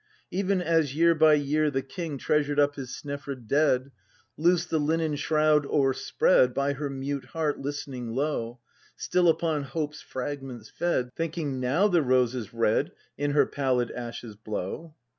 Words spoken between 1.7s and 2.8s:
king Treasured up